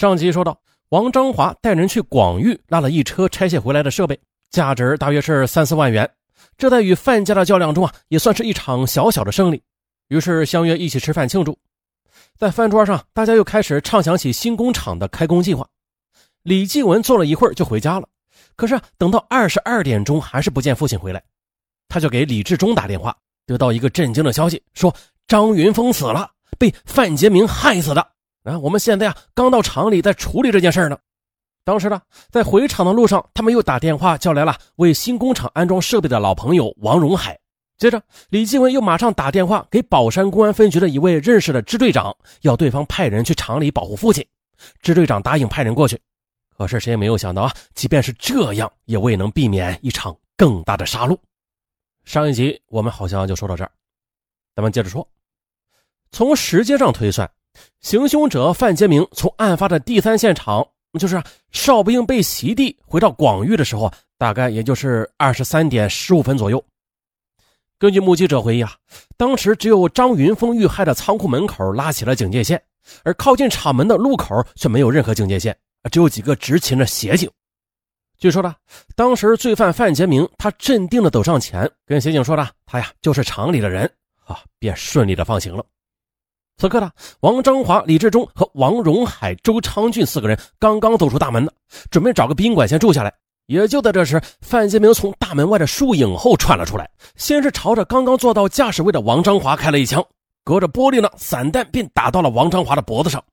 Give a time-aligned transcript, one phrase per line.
[0.00, 4.18] 上集说到，王章华带人去广域拉了一车拆卸回来的设备，
[4.50, 6.10] 价值大约是三四万元。
[6.56, 9.62] 这在与范家的较量中啊，也算是一场小小的胜利。
[10.08, 11.58] 于是相约一起吃饭庆祝。
[12.38, 15.68] 在饭桌上，大家又开始畅想起新工厂的开工计划。
[16.44, 18.08] 李继文坐了一会儿就回家了，
[18.56, 21.22] 可是等到二十二点钟还是不见父亲回来，
[21.90, 23.14] 他就给李志忠打电话，
[23.44, 24.96] 得到一个震惊的消息，说
[25.28, 28.12] 张云峰死了，被范杰明害死的。
[28.42, 30.98] 啊，我们现在啊，刚到厂里在处理这件事呢。
[31.62, 32.00] 当时呢，
[32.30, 37.38] 在回厂的路上，他们又打电话叫来了为新工厂安装设备的老朋友王荣海。
[37.76, 44.26] 接着，李继文又马上打电话给宝山公安分局的一位认识的支队长，要对方派人去厂里保护父亲。
[44.82, 46.00] 支队长答应派人过去。
[46.56, 51.16] 可是谁也没有想到啊，即便是这样，也未能避免一场更大的杀戮。
[52.04, 53.70] 上一集我们好像就说到这儿，
[54.56, 55.06] 咱们接着说，
[56.10, 57.30] 从时间上推算。
[57.80, 60.66] 行凶者范杰明从案发的第三现场，
[60.98, 66.62] 就是邵不应被袭地回到广域的时候，大概也就是二十三点十五分左右。
[67.78, 68.72] 根据目击者回忆啊，
[69.16, 72.62] 当时只有张云峰遇害的仓库门口拉起了警戒线，
[73.04, 75.56] 而靠近厂门的路口却没有任何警戒线，
[75.90, 77.30] 只有几个执勤的协警。
[78.18, 78.54] 据说呢，
[78.94, 83.90] 当时罪犯范杰明他镇定的走上前，跟协警说的他呀就是厂里的人
[84.26, 85.64] 啊，便顺利的放行了。
[86.60, 91.50] 此刻呢，王章华、李志忠和王荣海、周昌俊四个人刚刚走出大门呢，
[91.90, 93.10] 准备找个宾馆先住下来。
[93.46, 96.86] 也就在这时，范建明从大门外的树影后窜了出来，
[97.16, 100.04] 先是朝着刚刚坐到驾驶位的王章华开了一枪，
[100.44, 103.24] 隔着玻璃呢，散弹便打到了王章华的脖子上。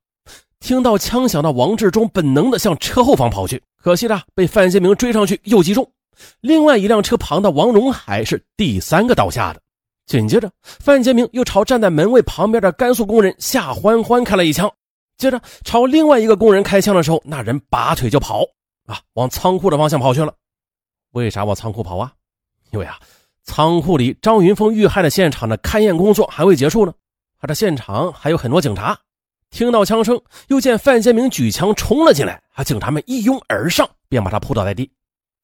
[0.61, 5.85] 听到枪响的王志忠本能的向车后方跑去，可惜呢，被范建明追上去又击中。
[6.39, 9.59] 另外一辆车旁的王荣海是第三个倒下的。
[10.07, 14.71] 紧接着，范杰明又朝站在门卫旁边的甘肃工人夏欢欢开了一枪，
[15.17, 18.43] 接着朝另外一个工人开枪的时候，那人拔腿就跑，
[18.85, 20.33] 啊，往仓库的方向跑去了。
[21.11, 22.13] 为啥往仓库跑啊？
[22.71, 22.97] 因为啊，
[23.43, 26.93] 仓库里张云峰遇害的现场的勘验工作还未结束呢，
[27.41, 28.97] 他的现场还有很多警察。
[29.49, 34.89] 听到枪声，又见范杰明举枪冲了进来，啊，警察们一拥而上，便把他扑倒在地。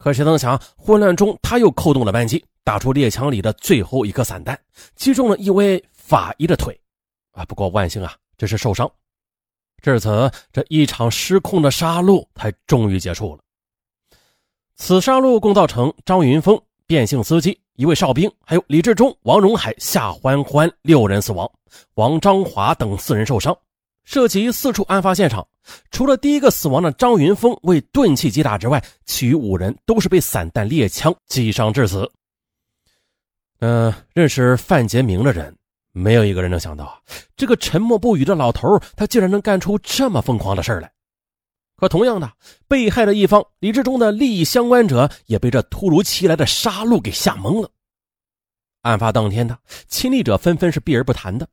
[0.03, 2.43] 可谁曾想，混乱中他又扣动了扳机。
[2.65, 4.59] 打出猎枪里的最后一颗散弹，
[4.95, 6.77] 击中了一位法医的腿，
[7.31, 7.45] 啊！
[7.45, 8.89] 不过万幸啊，这是受伤。
[9.81, 13.41] 至此，这一场失控的杀戮才终于结束了。
[14.75, 21.49] 此杀戮共造成张云峰、变性司机、一位哨兵，还有李志忠、王荣海、夏欢欢六人死亡，
[21.95, 23.57] 王章华等四人受伤。
[24.03, 25.47] 涉及四处案发现场，
[25.91, 32.09] 除了第一个死亡的张云峰为钝器击打之外，其余五人都是被散弹猎枪击伤致死。
[33.59, 35.55] 嗯，认识范杰明的人，
[35.93, 37.01] 没有一个人能想到，
[37.37, 40.91] 这个沉默不语的老头，他竟然能干出这么疯狂的事来。
[41.77, 42.31] 可同样的，
[42.67, 47.69] 被害的一方李志忠的利益相关者，也被这突如其来的杀戮给吓懵了。
[48.83, 49.57] 案发当天的
[49.87, 51.47] 亲历者纷纷是避而不谈的，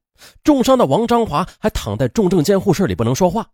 [0.44, 3.46] 重伤的王章华还躺在重症监护室里不能说话。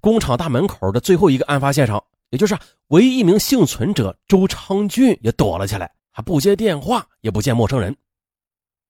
[0.00, 2.56] 工厂大门口的最后一个案发现场，也就是
[2.88, 5.90] 唯一一名幸存者周昌俊，也躲了起来。
[6.14, 7.96] 还不接电话，也不见陌生人。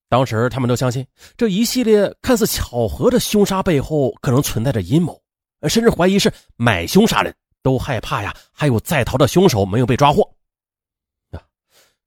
[0.09, 5.19] 当时他们都相信这一系列看似巧合的凶杀背后可能存在着阴谋，
[5.69, 7.33] 甚至怀疑是买凶杀人，
[7.63, 8.35] 都害怕呀。
[8.53, 10.29] 还有在逃的凶手没有被抓获。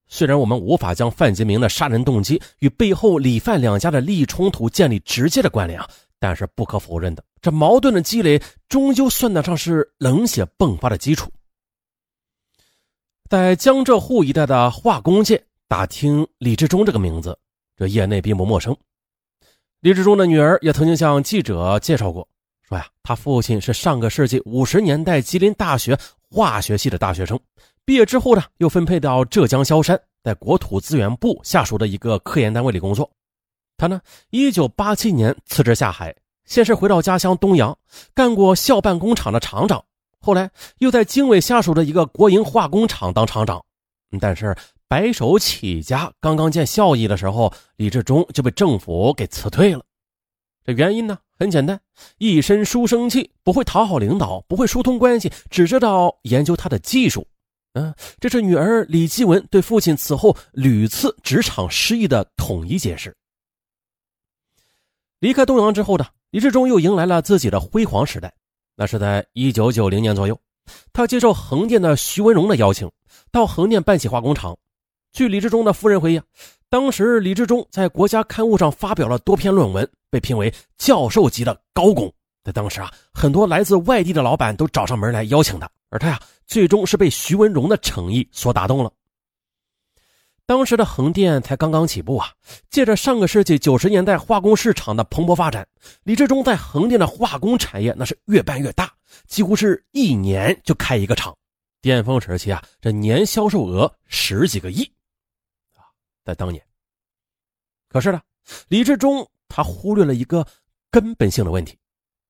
[0.08, 5.90] 虽然我们无法将范杰明的杀人动机与背后李范两家的利益冲突建立直接的关联啊，
[6.20, 11.32] 但是不可否认的，这矛盾的积累终究算得上是冷血迸发的基础。
[13.28, 17.38] 在江浙沪一带的化工界打听李志忠这个名字，
[17.76, 18.78] 这业内并不陌生。
[19.80, 22.28] 李志忠的女儿也曾经向记者介绍过，
[22.62, 25.98] 说呀，他父亲是上个世纪五十年代吉林大学
[26.36, 27.40] 化学系的大学生，
[27.86, 33.10] 毕业之后呢，又分配到浙江萧山，在国土资源部下属的一个科研单位里工作。
[33.78, 34.02] 他呢，
[34.32, 36.14] 一九八七年辞职下海，
[36.44, 37.78] 先是回到家乡东阳，
[38.14, 39.82] 干过校办工厂的厂长。
[40.20, 43.64] 后来又在经纬下属的一个国营化工厂当厂长，
[44.20, 44.54] 但是
[44.90, 49.82] 白手起家，刚刚见效益的时候，李志忠就被政府给辞退了。
[50.66, 51.80] 这原因呢很简单，
[52.18, 57.26] 一身书生气，不会讨好领导，不会疏通关系，只知道研究他的技术。
[57.74, 63.16] 嗯，这是女儿李继文对父亲此后屡次职场失意的统一解释。
[65.20, 68.34] 离开东阳之后呢，李志忠又迎来了自己的辉煌时代。
[68.76, 70.40] 那是在一九九零年左右，
[70.92, 72.90] 他接受横店的徐文荣的邀请，
[73.32, 74.58] 到横店办起化工厂。
[75.14, 76.22] 据李志忠的夫人回忆，
[76.76, 82.14] 当时李志忠在国家刊物上发表了多篇论文，被评为教授级的高工
[82.44, 88.92] 在当时啊，很多来自外地的老板都找上门来邀请他，而他呀，最终是被徐文荣的诚意所打动了。
[90.46, 92.28] 当时的横店才刚刚起步啊，
[92.70, 95.66] 借着上个世纪九十年代化工市场的蓬勃发展，
[96.04, 98.92] 李志忠在横店的化工产业那是越办越大，
[99.30, 101.34] 几乎是一年就开一个厂，
[101.82, 104.86] 巅峰时期啊，这年销售额十几个亿，
[106.26, 106.62] 在当年。
[107.88, 108.20] 可是呢，
[108.68, 110.46] 李志忠他忽略了一个
[110.92, 111.78] 根本性的问题，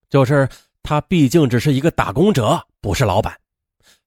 [0.10, 0.48] 就是
[0.84, 3.36] 他毕竟只是一个打工者，不是老板。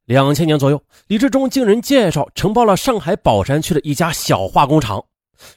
[0.04, 5.04] 两千年左右，李志忠经人介绍承包了上海宝山区的一家小化工厂，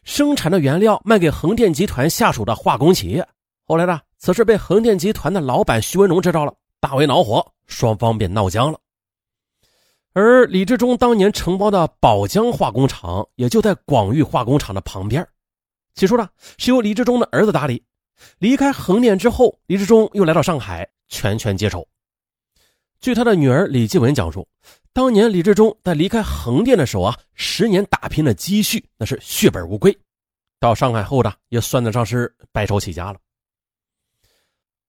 [0.03, 3.25] 生产的原料卖给横店集团下属的化工企业。
[3.65, 8.79] 后来呢，此事被横店集团的老板徐文荣知道了，大为恼火，双方便闹僵了。
[10.13, 15.25] 而李志忠当年承包的宝江化工厂也就在广域化工厂的旁边，
[15.95, 16.27] 起初呢
[16.57, 17.81] 是由李志忠的儿子打理。
[18.37, 21.87] 离开横店之后，李志忠又来到上海，全权接手。
[22.99, 24.47] 据他的女儿李继文讲述，
[24.93, 29.97] 当年李志忠在离开横店的时候啊，十年打拼的积蓄那是血本无归，
[30.59, 33.19] 到上海后的也算得上是白手起家了。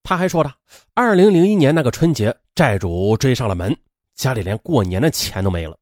[0.02, 0.52] 他还说呢，
[0.94, 3.74] 二零零一年那个春节，债主追上了门，
[4.14, 5.76] 家里连过年的钱都没了。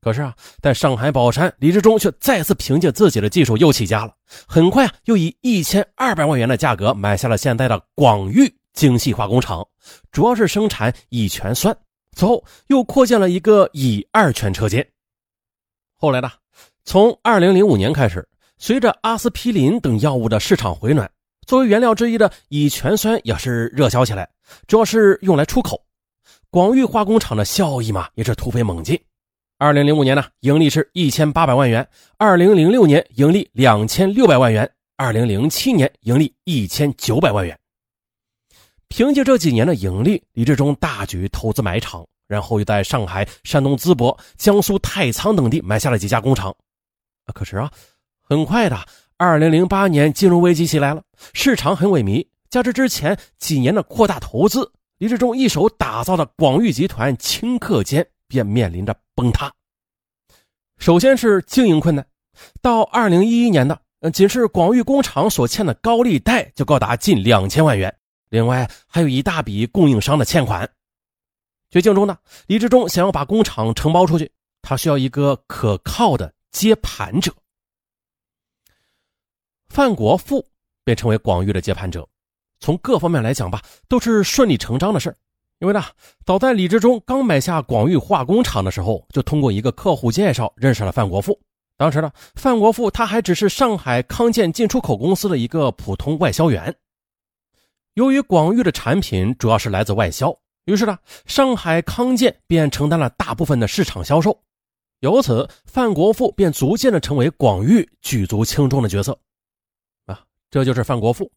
[0.00, 4.12] 可是啊，在上海宝山，李志忠却再次凭借自己的技术又起家了，
[4.46, 8.52] 很快啊，又以一千二百万元的价格买下了现在的广域。
[8.72, 9.68] 精细化工厂
[10.10, 11.76] 主要是生产乙醛酸，
[12.16, 14.84] 此后又扩建了一个乙二醛车间。
[15.94, 16.30] 后来呢，
[16.82, 18.26] 从二零零五年开始，
[18.56, 21.08] 随着阿司匹林等药物的市场回暖，
[21.46, 24.26] 作为原料之一的乙醛酸也是热销起来，
[24.66, 25.78] 主要是用来出口。
[26.52, 29.00] 广域化工厂的效益嘛，也是突飞猛进。
[29.56, 31.82] 二零零五年呢，盈利是一千八百万元；
[32.18, 34.62] 二零零六年盈利两千六百万元；
[34.98, 37.58] 二零零七年盈利一千九百万元。
[38.88, 46.54] 凭借这几年的盈利，李志忠大举投资买厂，然后又在上海、山东淄博、江苏太仓等地买下了几家工厂。
[47.32, 47.72] 可是啊，
[48.20, 48.78] 很快的，
[49.16, 51.02] 二零零八年金融危机袭来了，
[51.32, 54.70] 市场很萎靡，加之之前几年的扩大投资，
[55.02, 59.52] 李志忠一手打造的广域集团顷刻间便面临着崩塌。
[60.78, 62.06] 首先是经营困难，
[62.60, 63.82] 到二零一一年的，
[64.12, 67.92] 仅是广域工厂所欠的高利贷就高达近两千万元。
[68.28, 70.70] 另外还有一大笔供应商的欠款。
[71.68, 72.16] 绝境中呢，
[72.46, 74.30] 李志忠想要把工厂承包出去，
[74.62, 77.34] 他需要一个可靠的接盘者。
[79.68, 80.46] 范国富
[80.84, 82.08] 便成为广域的接盘者。
[82.62, 85.14] 从各方面来讲吧，都是顺理成章的事
[85.58, 85.82] 因为呢，
[86.24, 91.38] 早在李志忠刚买下广域化工厂的时候，就通过一个客户介绍认识了范国富。
[91.76, 96.74] 当时呢，范国富他还只是上海康健进出口公司的一个普通外销员。
[97.94, 104.42] 由于广域的产品主要是来自外销，于是呢，上海康健便承担了大部分的市场销售，
[105.00, 109.18] 由此范国富便逐渐的成为广域举足轻重的角色。
[110.06, 110.20] 啊，
[110.50, 111.30] 这就是范国富。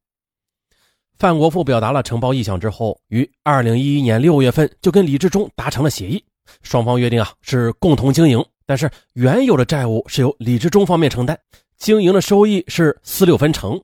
[1.17, 6.23] 范国富表达了承包意向之后，于二零一一年六月份就跟李志忠达成了协议，
[6.62, 11.38] 双方约定啊是共同经营，但是原有的债务是由李志忠方面承担，
[11.77, 13.81] 经营的收益是四六分成，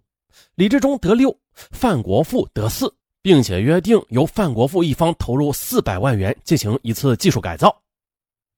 [0.55, 1.35] 李志忠得六。
[1.53, 2.91] 范国富得四，
[3.21, 7.75] 并且约定由范国富一方投入四百万元进行一次技术改造。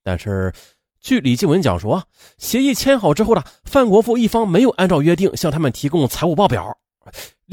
[0.03, 0.53] 但是，
[1.01, 2.05] 据李继文讲述啊，
[2.37, 6.77] 协议签好之后呢，范国富一方没有按照约定向他们提供财务报表，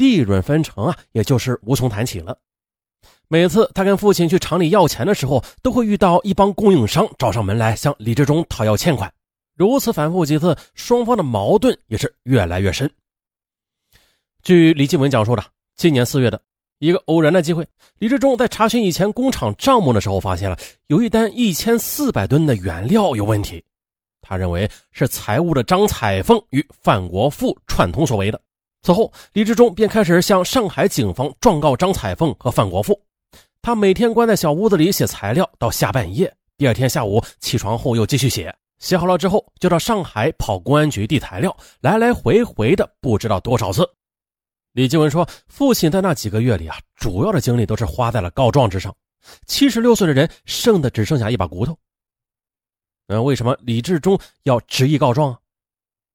[0.01, 2.37] 利润分成啊，也就是无从谈起了。
[3.29, 9.13] 每次他跟父亲去厂里要钱的时候，都会遇到一帮供应商找上门来向李志忠讨要欠款，
[9.55, 12.91] 如此反复几次，双方的矛盾也是越来越深。
[14.43, 15.45] 据李继文讲述的，
[15.77, 16.41] 今年四月的
[16.79, 17.67] 一个偶然的机会，
[17.99, 23.63] 李志忠在查询以前工厂账目的时候，发现了有一单一千四百吨的原料有问题。
[24.23, 28.41] 他认为是财务的张彩凤与范国富串通所为的。
[28.83, 33.01] 此后，李志忠便开始向上海警方状告张彩凤和范国富。
[33.61, 43.87] 他每天关在小屋子里写材料到下半夜，第二天下午起床后又继续写，写好了之后就到上海跑公安局递材料，来来回回的不知道多少次。
[44.73, 48.95] 李继文说：“父亲在那几个月里啊，主要的精力都是花在了告状之上。
[49.47, 51.77] 七十六岁的人，剩的只剩下一把骨头。
[53.09, 55.39] 嗯，为什么李志忠要执意告状啊？”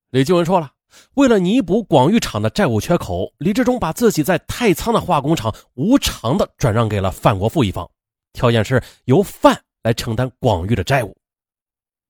[0.09, 0.71] 李继文说了
[1.15, 7.89] ：“为了弥补广玉厂的债务缺口，李志忠把自己在太仓的化工厂无偿的转让给了范国富一方，
[8.33, 11.15] 条件是由范来承担广玉的债务。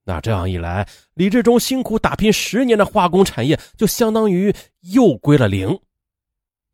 [0.03, 5.79] 那这样一来，李志忠辛苦打拼十年的化工产业就相当于又归了零。”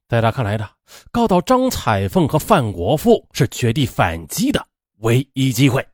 [0.10, 0.70] 在他看来的，
[1.12, 5.88] 告倒张彩凤和范国富是绝地反击的唯一机会。